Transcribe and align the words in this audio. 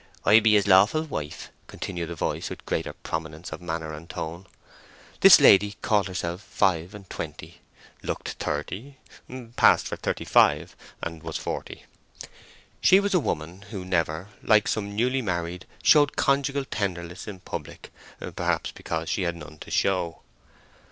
"I 0.25 0.39
be 0.39 0.53
his 0.53 0.65
lawful 0.65 1.03
wife!" 1.03 1.51
continued 1.67 2.09
the 2.09 2.15
voice 2.15 2.49
with 2.49 2.65
greater 2.65 2.93
prominence 2.93 3.51
of 3.51 3.61
manner 3.61 3.93
and 3.93 4.09
tone. 4.09 4.47
This 5.19 5.39
lady 5.39 5.75
called 5.83 6.07
herself 6.07 6.41
five 6.41 6.95
and 6.95 7.07
twenty, 7.07 7.61
looked 8.01 8.29
thirty, 8.39 8.97
passed 9.57 9.93
as 9.93 9.99
thirty 9.99 10.25
five, 10.25 10.75
and 11.03 11.21
was 11.21 11.37
forty. 11.37 11.83
She 12.81 12.99
was 12.99 13.13
a 13.13 13.19
woman 13.19 13.61
who 13.69 13.85
never, 13.85 14.29
like 14.41 14.67
some 14.67 14.95
newly 14.95 15.21
married, 15.21 15.67
showed 15.83 16.15
conjugal 16.15 16.65
tenderness 16.65 17.27
in 17.27 17.39
public, 17.39 17.91
perhaps 18.35 18.71
because 18.71 19.07
she 19.07 19.21
had 19.21 19.35
none 19.35 19.59
to 19.59 19.69
show. 19.69 20.21